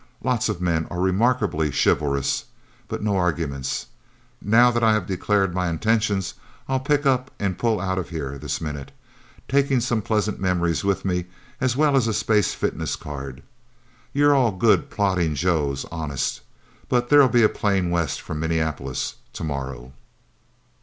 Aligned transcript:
"Lots 0.23 0.49
of 0.49 0.59
men 0.59 0.87
are 0.89 0.99
remarkably 0.99 1.69
chivalrous. 1.71 2.45
But 2.87 3.03
no 3.03 3.15
arguments. 3.17 3.85
Now 4.41 4.71
that 4.71 4.81
I 4.83 4.93
have 4.93 5.05
declared 5.05 5.53
my 5.53 5.69
intentions, 5.69 6.33
I'll 6.67 6.79
pick 6.79 7.05
up 7.05 7.29
and 7.39 7.55
pull 7.55 7.79
out 7.79 7.99
of 7.99 8.09
here 8.09 8.39
this 8.39 8.59
minute 8.59 8.91
taking 9.47 9.79
some 9.79 10.01
pleasant 10.01 10.39
memories 10.39 10.83
with 10.83 11.05
me, 11.05 11.25
as 11.59 11.77
well 11.77 11.95
as 11.95 12.07
a 12.07 12.15
space 12.15 12.55
fitness 12.55 12.95
card. 12.95 13.43
You're 14.11 14.33
all 14.33 14.53
good, 14.53 14.89
plodding 14.89 15.35
joes 15.35 15.85
honest. 15.91 16.41
But 16.89 17.09
there'll 17.09 17.29
be 17.29 17.43
a 17.43 17.47
plane 17.47 17.91
west 17.91 18.21
from 18.21 18.39
Minneapolis 18.39 19.17
tomorrow." 19.33 19.93